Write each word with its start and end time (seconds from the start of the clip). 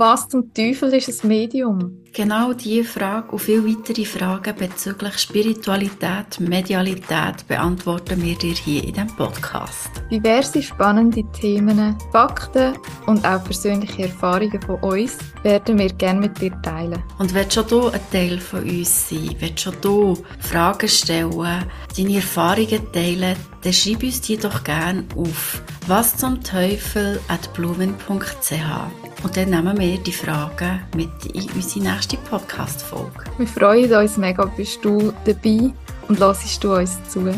Was 0.00 0.26
zum 0.28 0.54
Teufel 0.54 0.94
ist 0.94 1.22
ein 1.22 1.28
Medium? 1.28 1.98
Genau 2.14 2.54
diese 2.54 2.84
Frage 2.84 3.32
und 3.32 3.38
viele 3.38 3.68
weitere 3.68 4.06
Fragen 4.06 4.56
bezüglich 4.56 5.18
Spiritualität, 5.18 6.40
Medialität 6.40 7.46
beantworten 7.46 8.22
wir 8.22 8.34
dir 8.34 8.54
hier 8.54 8.82
in 8.82 8.94
diesem 8.94 9.14
Podcast. 9.14 9.90
Diverse 10.10 10.62
spannende 10.62 11.22
Themen, 11.38 11.98
Fakten 12.12 12.78
und 13.08 13.26
auch 13.26 13.44
persönliche 13.44 14.04
Erfahrungen 14.04 14.62
von 14.62 14.76
uns 14.76 15.18
werden 15.42 15.78
wir 15.78 15.90
gerne 15.90 16.20
mit 16.20 16.40
dir 16.40 16.58
teilen. 16.62 17.02
Und 17.18 17.34
wenn 17.34 17.50
schon 17.50 17.66
du 17.68 17.88
ein 17.88 18.00
Teil 18.10 18.38
von 18.38 18.62
uns 18.62 19.10
sein, 19.10 19.36
wenn 19.38 19.58
schon 19.58 19.74
du 19.82 20.16
Fragen 20.38 20.88
stellen, 20.88 21.66
deine 21.96 22.16
Erfahrungen 22.16 22.92
teilen, 22.92 23.36
dann 23.62 23.72
schreib 23.72 24.02
uns 24.02 24.20
die 24.20 24.36
doch 24.36 24.64
gerne 24.64 25.04
auf 25.16 25.62
was 25.86 26.16
zum 26.16 26.42
Teufel 26.42 27.20
at 27.28 27.52
blumen.ch 27.54 28.52
und 29.22 29.36
dann 29.36 29.50
nehmen 29.50 29.78
wir 29.78 29.98
die 29.98 30.12
Fragen 30.12 30.80
mit 30.94 31.26
in 31.34 31.48
unsere 31.50 31.92
nächste 31.92 32.16
Podcast-Folge. 32.16 33.24
Wir 33.38 33.46
freuen 33.46 33.92
uns 33.92 34.16
mega, 34.16 34.44
bist 34.44 34.84
du 34.84 35.12
dabei 35.24 35.72
und 36.08 36.18
hörst 36.18 36.64
du 36.64 36.74
uns 36.74 36.98
zu. 37.08 37.32